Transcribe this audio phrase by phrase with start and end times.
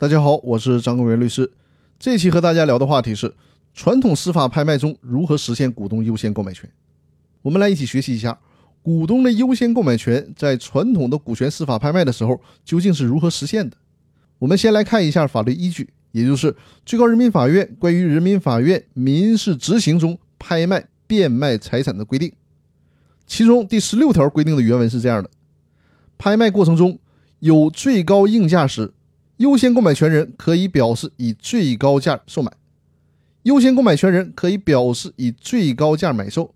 [0.00, 1.52] 大家好，我是张公元律师。
[1.98, 3.34] 这期和大家聊的话题是
[3.74, 6.66] 传统司法拍卖中如何实现股东优先购买权。
[7.42, 8.38] 我们来一起学习一下
[8.80, 13.76] 股东的优先购买权在传统的股权司法拍卖的时候究竟是如何实现的。
[14.38, 16.56] 我们先来看一下法律依据，也就是
[16.86, 22.32] 最高人民法院关于人民法院民事执行中拍卖、变卖财产的规定。
[23.26, 25.28] 其中第十六条规定的原文是这样的：
[26.16, 26.98] 拍卖过程中
[27.40, 28.94] 有最高应价时。
[29.40, 32.52] 优先购买权人可以表示以最高价售买，
[33.44, 36.54] 优先购买权人可以表示以最高价买受。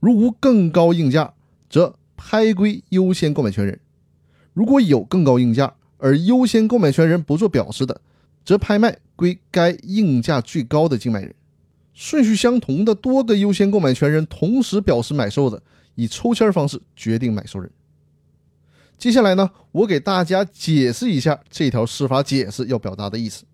[0.00, 1.34] 如无更高应价，
[1.68, 3.76] 则拍归优先购买权人；
[4.54, 8.00] 如果有更高应价而优先购买权人不做表示的，
[8.46, 11.34] 则拍卖归该应价最高的竞买人。
[11.92, 15.62] 顺序相同的多个优先购买权人同时表示买受的，
[15.96, 17.70] 以抽签方式决定买受人。
[18.98, 23.44] 接下来呢，我给大家解释一下这条司法解释要表达的意思。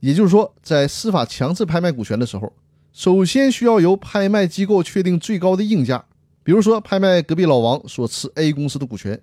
[0.00, 2.52] 也就是说，在司法强制拍卖股权的时候，
[2.92, 6.04] 首先需要由拍卖机构确定最高的应价。
[6.42, 9.20] 比如说，拍卖隔壁老王所持 A 公司的股权，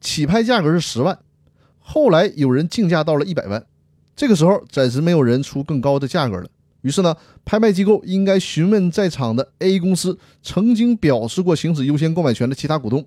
[0.00, 1.18] 起拍价格是十万，
[1.78, 3.64] 后来有人竞价到了一百万，
[4.14, 6.48] 这个时候暂时没有人出更高的价格了。
[6.82, 13.04] 于是呢，拍卖机构应该询问在场的 A 公司曾经表示过行使优先购买权的其他股东。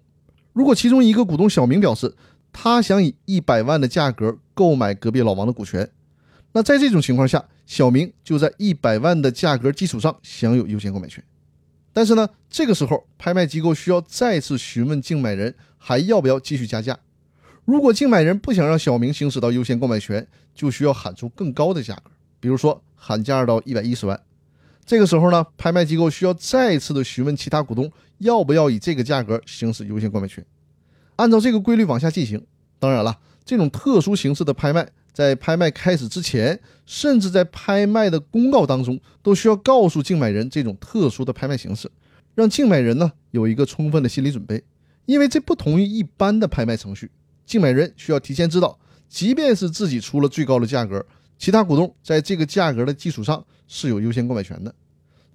[0.53, 2.13] 如果其中一个股东小明表示
[2.51, 5.89] 他想以一百万的价格购买隔壁老王的股权，
[6.51, 11.23] 那在这种情况下，小明就在一百万的价格基础上享有优先购买权。
[11.93, 16.97] 但是呢，这个时候拍卖机构需要再次询问竞买人还要不要继续加价。
[17.63, 24.19] 如果竞买人不想让小明行使到优先购买权，就需要喊出更高的价格，比如说喊价到一百一十万。
[24.85, 30.45] 这个时候呢，拍卖机构需要再次的询问其他股东要不要以这个价格行使优先购买权。
[31.15, 32.45] 按照这个规律往下进行。
[32.79, 41.89] 当然了，这种特殊形式的拍卖，在拍卖开始之前，甚至在拍卖的公告当中，都需要告诉竞买人这种特殊的拍卖形式，
[42.33, 44.63] 让竞买人呢有一个充分的心理准备。
[45.05, 47.11] 因为这不同于一般的拍卖程序，
[47.45, 51.05] 竞买人需要提前知道，即便是自己出了最高的价格。
[51.41, 54.71] 其他股东在这个价格的基础上是有优先购买权的，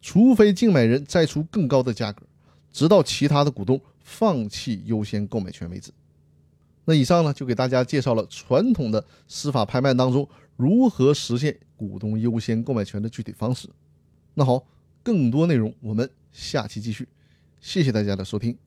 [0.00, 2.22] 除非竞买人再出更高的价格，
[2.70, 5.90] 直到其他的股东放弃优先购买权为止。
[6.84, 13.68] 那以上呢，就给大家介绍了传统的司法拍卖当中如何实现股东优先购买权的具体方式。
[14.34, 14.64] 那好，
[15.02, 17.08] 更多内容我们下期继续。
[17.60, 18.65] 谢谢大家的收听。